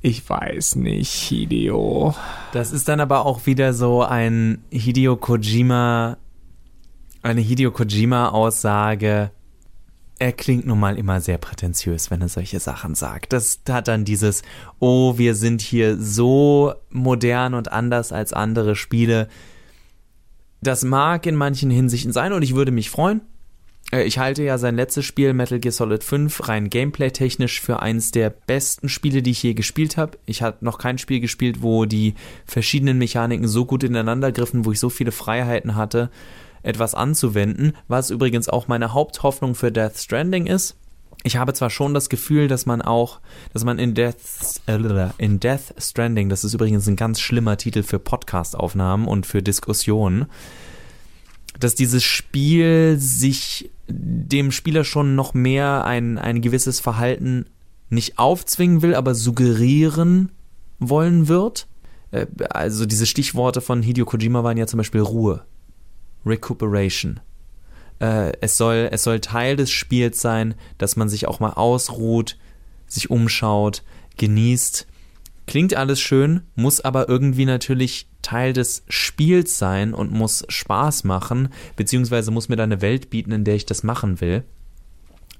[0.00, 2.14] Ich weiß nicht, Hideo.
[2.52, 6.18] Das ist dann aber auch wieder so ein Hideo Kojima,
[7.22, 9.32] eine Hideo Kojima-Aussage.
[10.20, 13.32] Er klingt nun mal immer sehr prätentiös, wenn er solche Sachen sagt.
[13.32, 14.42] Das hat dann dieses,
[14.78, 19.28] oh, wir sind hier so modern und anders als andere Spiele.
[20.60, 23.20] Das mag in manchen Hinsichten sein und ich würde mich freuen,
[23.90, 28.28] ich halte ja sein letztes Spiel Metal Gear Solid 5 rein gameplay-technisch für eines der
[28.28, 30.18] besten Spiele, die ich je gespielt habe.
[30.26, 34.72] Ich habe noch kein Spiel gespielt, wo die verschiedenen Mechaniken so gut ineinander griffen, wo
[34.72, 36.10] ich so viele Freiheiten hatte,
[36.62, 40.76] etwas anzuwenden, was übrigens auch meine Haupthoffnung für Death Stranding ist.
[41.24, 43.20] Ich habe zwar schon das Gefühl, dass man auch,
[43.54, 44.16] dass man in Death,
[44.66, 49.42] äh, in Death Stranding, das ist übrigens ein ganz schlimmer Titel für Podcast-Aufnahmen und für
[49.42, 50.26] Diskussionen,
[51.58, 57.46] dass dieses Spiel sich dem Spieler schon noch mehr ein, ein gewisses Verhalten
[57.90, 60.30] nicht aufzwingen will, aber suggerieren
[60.78, 61.66] wollen wird.
[62.10, 65.44] Äh, also diese Stichworte von Hideo Kojima waren ja zum Beispiel Ruhe,
[66.26, 67.20] Recuperation.
[67.98, 72.38] Äh, es soll, es soll Teil des Spiels sein, dass man sich auch mal ausruht,
[72.86, 73.82] sich umschaut,
[74.18, 74.86] genießt
[75.48, 81.48] Klingt alles schön, muss aber irgendwie natürlich Teil des Spiels sein und muss Spaß machen,
[81.74, 84.44] beziehungsweise muss mir da eine Welt bieten, in der ich das machen will.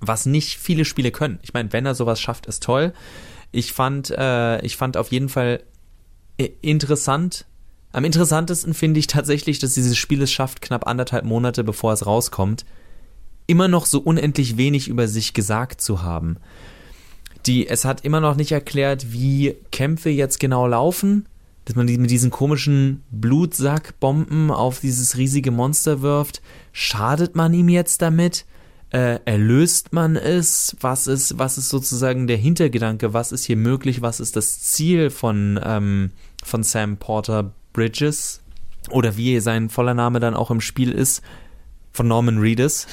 [0.01, 1.38] Was nicht viele Spiele können.
[1.42, 2.94] Ich meine, wenn er sowas schafft, ist toll.
[3.53, 5.62] Ich fand, äh, ich fand auf jeden Fall
[6.38, 7.44] äh, interessant.
[7.92, 12.07] Am interessantesten finde ich tatsächlich, dass dieses Spiel es schafft, knapp anderthalb Monate bevor es
[12.07, 12.64] rauskommt,
[13.47, 16.38] immer noch so unendlich wenig über sich gesagt zu haben
[17.46, 21.27] die, es hat immer noch nicht erklärt, wie Kämpfe jetzt genau laufen.
[21.64, 26.40] Dass man die mit diesen komischen Blutsackbomben auf dieses riesige Monster wirft.
[26.72, 28.46] Schadet man ihm jetzt damit?
[28.90, 30.77] Äh, erlöst man es?
[30.81, 33.12] Was ist, was ist sozusagen der Hintergedanke?
[33.12, 34.01] Was ist hier möglich?
[34.01, 36.11] Was ist das Ziel von, ähm,
[36.42, 38.40] von Sam Porter Bridges?
[38.90, 41.20] Oder wie sein voller Name dann auch im Spiel ist,
[41.92, 42.87] von Norman Reedus.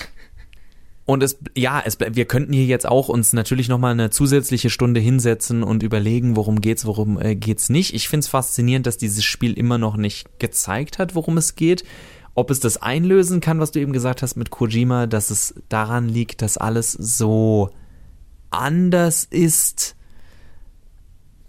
[1.06, 5.00] Und es, ja, es, wir könnten hier jetzt auch uns natürlich nochmal eine zusätzliche Stunde
[5.00, 7.94] hinsetzen und überlegen, worum geht's, worum äh, geht's nicht.
[7.94, 11.84] Ich finde es faszinierend, dass dieses Spiel immer noch nicht gezeigt hat, worum es geht.
[12.34, 16.10] Ob es das einlösen kann, was du eben gesagt hast mit Kojima, dass es daran
[16.10, 17.70] liegt, dass alles so
[18.50, 19.96] anders ist,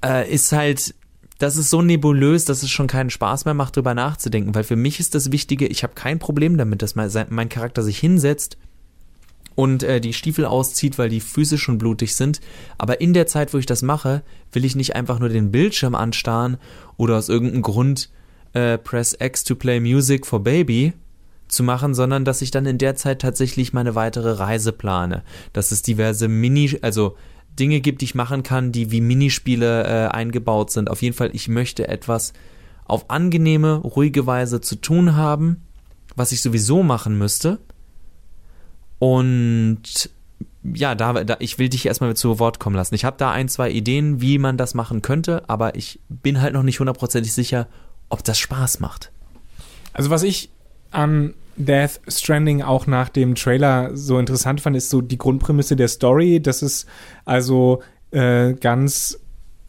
[0.04, 0.94] äh, ist halt,
[1.38, 4.54] das ist so nebulös, dass es schon keinen Spaß mehr macht, drüber nachzudenken.
[4.54, 7.82] Weil für mich ist das Wichtige, ich habe kein Problem damit, dass mein, mein Charakter
[7.82, 8.58] sich hinsetzt
[9.56, 12.40] und äh, die Stiefel auszieht, weil die Füße schon blutig sind.
[12.78, 15.96] Aber in der Zeit, wo ich das mache, will ich nicht einfach nur den Bildschirm
[15.96, 16.58] anstarren
[16.96, 18.10] oder aus irgendeinem Grund
[18.52, 20.92] äh, Press X to play Music for Baby
[21.48, 25.22] zu machen, sondern dass ich dann in der Zeit tatsächlich meine weitere Reise plane.
[25.52, 27.16] Dass es diverse Mini, also
[27.58, 30.90] Dinge gibt, die ich machen kann, die wie Minispiele äh, eingebaut sind.
[30.90, 32.34] Auf jeden Fall, ich möchte etwas
[32.84, 35.62] auf angenehme, ruhige Weise zu tun haben,
[36.14, 37.58] was ich sowieso machen müsste
[38.98, 40.10] und
[40.74, 42.94] ja, da, da, ich will dich erstmal zu Wort kommen lassen.
[42.94, 46.54] Ich habe da ein, zwei Ideen, wie man das machen könnte, aber ich bin halt
[46.54, 47.68] noch nicht hundertprozentig sicher,
[48.08, 49.12] ob das Spaß macht.
[49.92, 50.50] Also was ich
[50.90, 55.88] an Death Stranding auch nach dem Trailer so interessant fand, ist so die Grundprämisse der
[55.88, 56.40] Story.
[56.40, 56.86] Das ist
[57.24, 59.18] also äh, ganz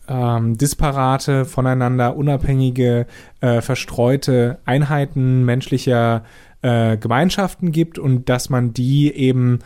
[0.07, 3.07] ähm, disparate, voneinander unabhängige,
[3.41, 6.23] äh, verstreute Einheiten menschlicher
[6.61, 9.59] äh, Gemeinschaften gibt und dass man die eben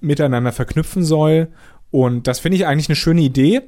[0.00, 1.48] miteinander verknüpfen soll.
[1.90, 3.62] Und das finde ich eigentlich eine schöne Idee.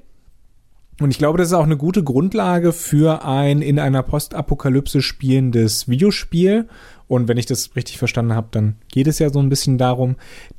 [1.01, 5.89] Und ich glaube, das ist auch eine gute Grundlage für ein in einer Postapokalypse spielendes
[5.89, 6.69] Videospiel.
[7.07, 10.17] Und wenn ich das richtig verstanden habe, dann geht es ja so ein bisschen darum.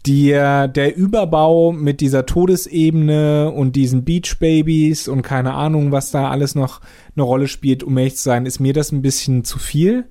[0.08, 6.30] Der, der Überbau mit dieser Todesebene und diesen Beach Babies und keine Ahnung, was da
[6.30, 6.82] alles noch
[7.16, 10.06] eine Rolle spielt, um ehrlich zu sein, ist mir das ein bisschen zu viel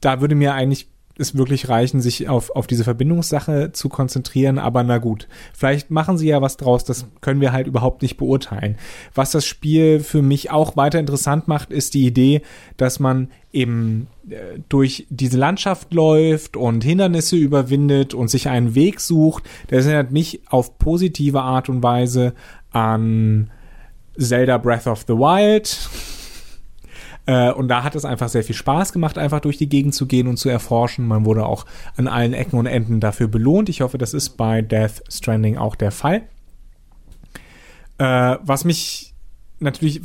[0.00, 0.88] da würde mir eigentlich
[1.20, 5.28] es wirklich reichen, sich auf, auf diese Verbindungssache zu konzentrieren, aber na gut.
[5.52, 8.76] Vielleicht machen sie ja was draus, das können wir halt überhaupt nicht beurteilen.
[9.14, 12.42] Was das Spiel für mich auch weiter interessant macht, ist die Idee,
[12.76, 19.00] dass man eben äh, durch diese Landschaft läuft und Hindernisse überwindet und sich einen Weg
[19.00, 19.44] sucht.
[19.68, 22.34] Das erinnert mich auf positive Art und Weise
[22.70, 23.50] an
[24.18, 25.88] Zelda Breath of the Wild
[27.30, 30.06] äh, und da hat es einfach sehr viel Spaß gemacht, einfach durch die Gegend zu
[30.06, 31.06] gehen und zu erforschen.
[31.06, 31.64] Man wurde auch
[31.96, 33.68] an allen Ecken und Enden dafür belohnt.
[33.68, 36.22] Ich hoffe, das ist bei Death Stranding auch der Fall.
[37.98, 39.14] Äh, was mich
[39.60, 40.00] natürlich,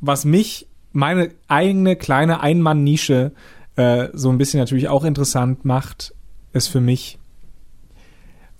[0.00, 3.32] was mich meine eigene kleine Einmann-Nische
[3.76, 6.14] äh, so ein bisschen natürlich auch interessant macht,
[6.54, 7.18] ist für mich,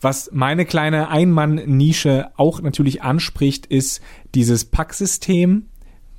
[0.02, 4.02] was meine kleine Einmann-Nische auch natürlich anspricht, ist
[4.34, 5.70] dieses Packsystem,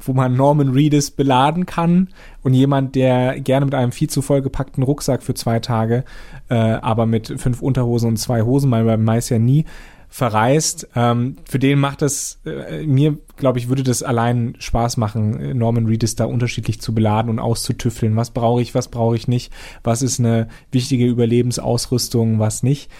[0.02, 2.10] wo man Norman Reedus beladen kann
[2.44, 6.04] und jemand, der gerne mit einem viel zu vollgepackten Rucksack für zwei Tage,
[6.50, 9.66] äh, aber mit fünf Unterhosen und zwei Hosen, weil man weiß ja nie,
[10.12, 10.90] verreist.
[10.94, 15.88] Ähm, für den macht das, äh, mir glaube ich, würde das allein Spaß machen, Norman
[15.88, 18.18] Reedus da unterschiedlich zu beladen und auszutüffeln.
[18.18, 19.54] Was brauche ich, was brauche ich nicht?
[19.84, 22.92] Was ist eine wichtige Überlebensausrüstung, was nicht?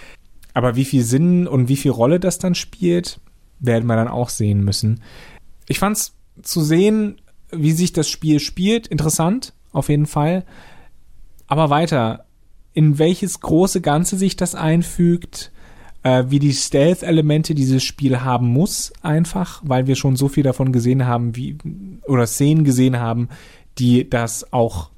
[0.54, 3.20] Aber wie viel Sinn und wie viel Rolle das dann spielt,
[3.60, 5.02] werden wir dann auch sehen müssen.
[5.68, 10.46] Ich fand's zu sehen, wie sich das Spiel spielt, interessant, auf jeden Fall.
[11.48, 12.26] Aber weiter,
[12.74, 15.52] in welches große Ganze sich das einfügt,
[16.04, 20.72] äh, wie die Stealth-Elemente dieses Spiel haben muss, einfach, weil wir schon so viel davon
[20.72, 21.58] gesehen haben, wie,
[22.06, 23.30] oder Szenen gesehen haben,
[23.78, 24.90] die das auch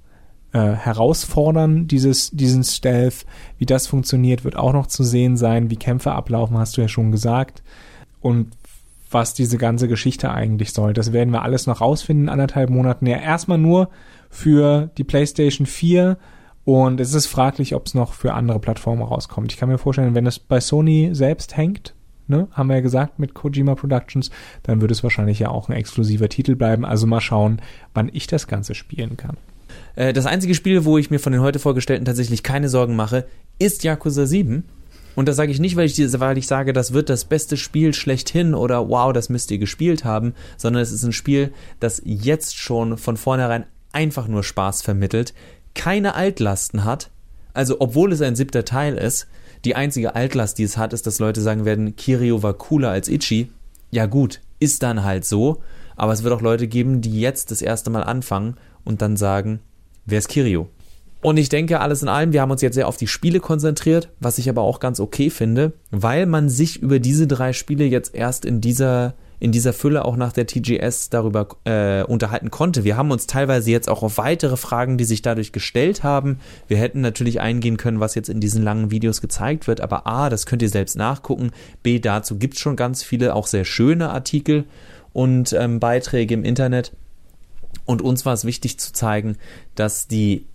[0.53, 3.25] äh, herausfordern, dieses, diesen Stealth.
[3.58, 5.69] Wie das funktioniert, wird auch noch zu sehen sein.
[5.69, 7.63] Wie Kämpfe ablaufen, hast du ja schon gesagt.
[8.21, 8.51] Und
[9.13, 10.93] was diese ganze Geschichte eigentlich soll.
[10.93, 13.06] Das werden wir alles noch rausfinden in anderthalb Monaten.
[13.06, 13.89] Ja, erstmal nur
[14.30, 16.17] für die PlayStation 4
[16.65, 19.52] und es ist fraglich, ob es noch für andere Plattformen rauskommt.
[19.52, 21.93] Ich kann mir vorstellen, wenn es bei Sony selbst hängt,
[22.28, 24.32] ne, haben wir ja gesagt, mit Kojima Productions,
[24.63, 26.86] dann wird es wahrscheinlich ja auch ein exklusiver Titel bleiben.
[26.86, 27.62] Also mal schauen,
[27.93, 29.38] wann ich das Ganze spielen kann.
[29.95, 33.26] Äh, das einzige Spiel, wo ich mir von den heute vorgestellten tatsächlich keine Sorgen mache,
[33.60, 34.63] ist Yakuza 7.
[35.15, 37.93] Und das sage ich nicht, weil ich, weil ich sage, das wird das beste Spiel
[37.93, 42.58] schlechthin oder wow, das müsst ihr gespielt haben, sondern es ist ein Spiel, das jetzt
[42.58, 45.34] schon von vornherein einfach nur Spaß vermittelt,
[45.76, 47.12] keine Altlasten hat,
[47.54, 49.28] also obwohl es ein siebter Teil ist,
[49.65, 53.08] die einzige Altlast, die es hat, ist, dass Leute sagen werden, Kirio war cooler als
[53.08, 53.49] Ichi.
[53.91, 55.62] Ja gut, ist dann halt so,
[55.95, 59.60] aber es wird auch Leute geben, die jetzt das erste Mal anfangen und dann sagen,
[60.06, 60.67] wer ist Kirio?
[61.24, 64.10] Und ich denke, alles in allem, wir haben uns jetzt sehr auf die Spiele konzentriert,
[64.20, 68.14] was ich aber auch ganz okay finde, weil man sich über diese drei Spiele jetzt
[68.14, 72.86] erst in dieser in dieser Fülle auch nach der TGS darüber äh, unterhalten konnte.
[72.86, 76.40] Wir haben uns teilweise jetzt auch auf weitere Fragen, die sich dadurch gestellt haben.
[76.70, 80.30] Wir hätten natürlich eingehen können, was jetzt in diesen langen Videos gezeigt wird, aber A,
[80.30, 81.52] das könnt ihr selbst nachgucken.
[81.84, 84.64] B, dazu gibt es schon ganz viele, auch sehr schöne Artikel
[85.12, 86.94] und ähm, Beiträge im Internet.
[87.84, 89.36] Und uns war es wichtig zu zeigen,
[89.76, 90.46] dass die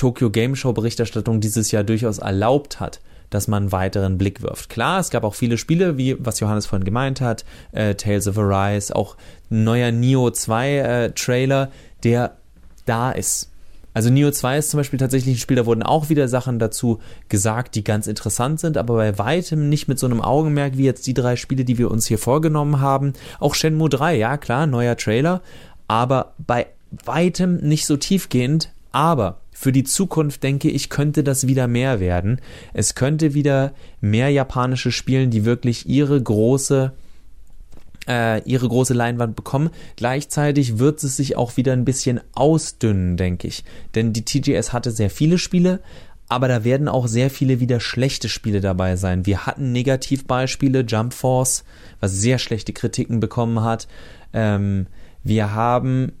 [0.00, 4.70] Tokyo Game Show Berichterstattung dieses Jahr durchaus erlaubt hat, dass man einen weiteren Blick wirft.
[4.70, 8.38] Klar, es gab auch viele Spiele, wie was Johannes vorhin gemeint hat, äh, Tales of
[8.38, 9.18] Arise, auch
[9.50, 11.70] ein neuer Neo 2 äh, Trailer,
[12.02, 12.38] der
[12.86, 13.50] da ist.
[13.92, 17.00] Also Neo 2 ist zum Beispiel tatsächlich ein Spiel, da wurden auch wieder Sachen dazu
[17.28, 21.06] gesagt, die ganz interessant sind, aber bei weitem nicht mit so einem Augenmerk wie jetzt
[21.08, 23.12] die drei Spiele, die wir uns hier vorgenommen haben.
[23.38, 25.42] Auch Shenmue 3, ja klar, neuer Trailer,
[25.88, 26.68] aber bei
[27.04, 32.40] weitem nicht so tiefgehend, aber für die Zukunft denke ich, könnte das wieder mehr werden.
[32.72, 36.94] Es könnte wieder mehr japanische Spielen, die wirklich ihre große
[38.08, 39.68] äh, ihre große Leinwand bekommen.
[39.96, 43.62] Gleichzeitig wird es sich auch wieder ein bisschen ausdünnen, denke ich.
[43.94, 45.80] Denn die TGS hatte sehr viele Spiele,
[46.26, 49.26] aber da werden auch sehr viele wieder schlechte Spiele dabei sein.
[49.26, 51.64] Wir hatten Negativbeispiele, Jump Force,
[52.00, 53.88] was sehr schlechte Kritiken bekommen hat.
[54.32, 54.86] Ähm,
[55.22, 56.12] wir haben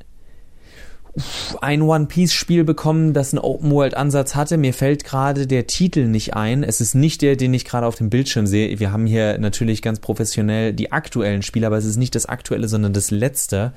[1.60, 4.56] ein One Piece Spiel bekommen, das einen Open World Ansatz hatte.
[4.56, 6.62] Mir fällt gerade der Titel nicht ein.
[6.62, 8.78] Es ist nicht der, den ich gerade auf dem Bildschirm sehe.
[8.78, 12.68] Wir haben hier natürlich ganz professionell die aktuellen Spiele, aber es ist nicht das aktuelle,
[12.68, 13.72] sondern das letzte.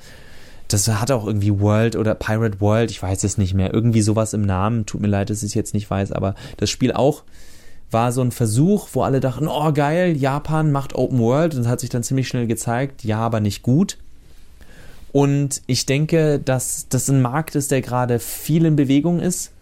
[0.68, 3.74] Das hat auch irgendwie World oder Pirate World, ich weiß es nicht mehr.
[3.74, 4.86] Irgendwie sowas im Namen.
[4.86, 7.24] Tut mir leid, dass ich es jetzt nicht weiß, aber das Spiel auch
[7.90, 11.80] war so ein Versuch, wo alle dachten, oh geil, Japan macht Open World und hat
[11.80, 13.98] sich dann ziemlich schnell gezeigt, ja, aber nicht gut.
[15.14, 19.52] Und ich denke, dass das ein Markt ist, der gerade viel in Bewegung ist,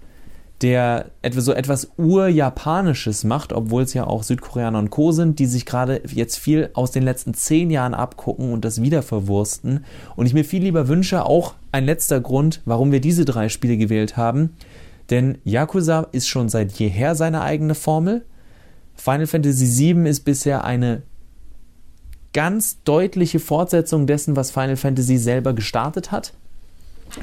[0.63, 5.13] der so etwas Urjapanisches macht, obwohl es ja auch Südkoreaner und Co.
[5.13, 9.03] sind, die sich gerade jetzt viel aus den letzten zehn Jahren abgucken und das wieder
[9.03, 9.85] verwursten.
[10.17, 13.77] Und ich mir viel lieber wünsche, auch ein letzter Grund, warum wir diese drei Spiele
[13.77, 14.57] gewählt haben.
[15.11, 18.25] Denn Yakuza ist schon seit jeher seine eigene Formel.
[18.95, 21.03] Final Fantasy VII ist bisher eine
[22.33, 26.33] ganz deutliche Fortsetzung dessen, was Final Fantasy selber gestartet hat.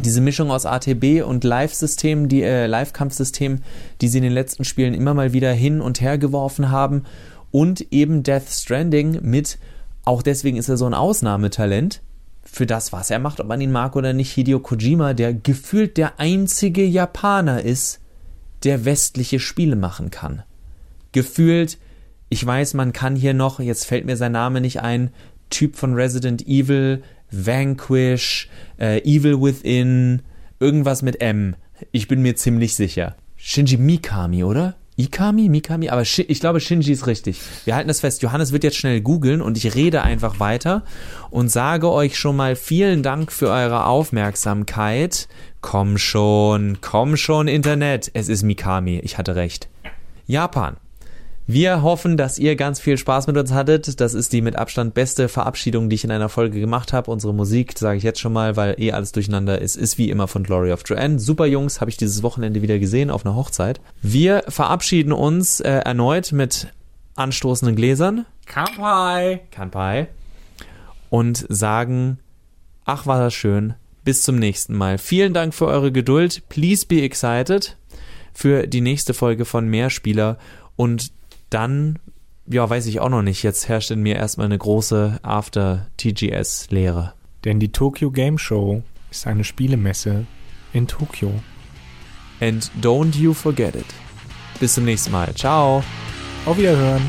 [0.03, 3.61] Diese Mischung aus ATB und Live-System, die äh, Live-Kampfsystem,
[4.01, 7.05] die sie in den letzten Spielen immer mal wieder hin und her geworfen haben
[7.51, 9.57] und eben Death Stranding mit,
[10.05, 12.01] auch deswegen ist er so ein Ausnahmetalent
[12.43, 15.97] für das, was er macht, ob man ihn mag oder nicht, Hideo Kojima, der gefühlt
[15.97, 17.99] der einzige Japaner ist,
[18.63, 20.43] der westliche Spiele machen kann.
[21.11, 21.77] Gefühlt
[22.29, 25.11] ich weiß, man kann hier noch, jetzt fällt mir sein Name nicht ein,
[25.49, 30.21] Typ von Resident Evil, Vanquish, äh, Evil Within,
[30.59, 31.55] irgendwas mit M.
[31.91, 33.15] Ich bin mir ziemlich sicher.
[33.35, 34.75] Shinji Mikami, oder?
[34.97, 35.47] Ikami?
[35.47, 35.89] Mikami?
[35.89, 37.39] Aber Shi ich glaube, Shinji ist richtig.
[37.63, 38.21] Wir halten das fest.
[38.21, 40.83] Johannes wird jetzt schnell googeln und ich rede einfach weiter
[41.29, 45.29] und sage euch schon mal vielen Dank für eure Aufmerksamkeit.
[45.61, 48.11] Komm schon, komm schon, Internet.
[48.13, 48.99] Es ist Mikami.
[48.99, 49.69] Ich hatte recht.
[50.27, 50.75] Japan.
[51.51, 53.99] Wir hoffen, dass ihr ganz viel Spaß mit uns hattet.
[53.99, 57.09] Das ist die mit Abstand beste Verabschiedung, die ich in einer Folge gemacht habe.
[57.09, 60.27] Unsere Musik, sage ich jetzt schon mal, weil eh alles durcheinander ist, ist wie immer
[60.27, 61.17] von Glory of Joanne.
[61.17, 63.81] Super Jungs, habe ich dieses Wochenende wieder gesehen auf einer Hochzeit.
[64.03, 66.67] Wir verabschieden uns äh, erneut mit
[67.15, 68.27] anstoßenden Gläsern.
[68.45, 69.41] Kanpai!
[69.49, 70.07] Kanpai.
[71.09, 72.19] Und sagen,
[72.85, 73.73] ach war das schön.
[74.03, 74.99] Bis zum nächsten Mal.
[74.99, 76.47] Vielen Dank für eure Geduld.
[76.47, 77.75] Please be excited
[78.35, 80.37] für die nächste Folge von Mehrspieler.
[80.75, 81.11] Und
[81.49, 81.99] dann,
[82.47, 83.43] ja, weiß ich auch noch nicht.
[83.43, 87.13] Jetzt herrscht in mir erstmal eine große After-TGS-Lehre.
[87.45, 90.25] Denn die Tokyo Game Show ist eine Spielemesse
[90.73, 91.31] in Tokio.
[92.41, 93.85] And don't you forget it.
[94.59, 95.33] Bis zum nächsten Mal.
[95.35, 95.83] Ciao.
[96.45, 97.01] Auf Wiederhören.